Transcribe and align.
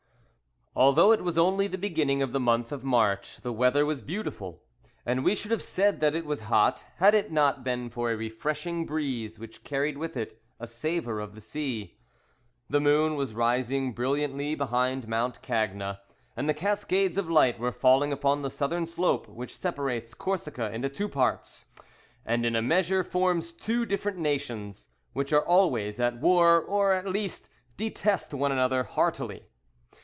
ALTHOUGH 0.73 1.11
it 1.11 1.21
was 1.25 1.37
only 1.37 1.67
the 1.67 1.77
beginning 1.77 2.21
of 2.21 2.31
the 2.31 2.39
month 2.39 2.71
of 2.71 2.81
March 2.81 3.41
the 3.41 3.51
weather 3.51 3.85
was 3.85 4.01
beautiful, 4.01 4.63
and 5.05 5.25
we 5.25 5.35
should 5.35 5.51
have 5.51 5.61
said 5.61 5.99
that 5.99 6.15
it 6.15 6.25
was 6.25 6.43
hot, 6.47 6.85
had 6.95 7.13
it 7.13 7.29
not 7.29 7.61
been 7.65 7.89
for 7.89 8.09
a 8.09 8.15
refreshing 8.15 8.85
breeze 8.85 9.37
which 9.37 9.65
carried 9.65 9.97
with 9.97 10.15
it 10.15 10.41
a 10.61 10.65
savour 10.65 11.19
of 11.19 11.35
the 11.35 11.41
sea. 11.41 11.97
The 12.69 12.79
moon 12.79 13.15
was 13.15 13.33
rising 13.33 13.91
brilliantly 13.91 14.55
behind 14.55 15.09
Mount 15.09 15.41
Cagna, 15.41 15.99
and 16.37 16.47
the 16.47 16.53
cascades 16.53 17.17
of 17.17 17.29
light 17.29 17.59
were 17.59 17.73
falling 17.73 18.13
upon 18.13 18.41
the 18.41 18.49
southern 18.49 18.85
slope 18.85 19.27
which 19.27 19.57
separates 19.57 20.13
Corsica 20.13 20.71
into 20.73 20.87
two 20.87 21.09
parts, 21.09 21.65
and 22.25 22.45
in 22.45 22.55
a 22.55 22.61
measure 22.61 23.03
forms 23.03 23.51
two 23.51 23.85
different 23.85 24.19
nations, 24.19 24.87
which 25.11 25.33
are 25.33 25.43
always 25.45 25.99
at 25.99 26.21
war, 26.21 26.61
or 26.61 26.93
at 26.93 27.05
least, 27.05 27.49
detest 27.75 28.33
one 28.33 28.53
another 28.53 28.83
heartily. 28.83 29.43